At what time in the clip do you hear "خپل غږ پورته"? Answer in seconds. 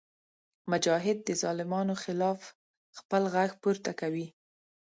2.97-3.91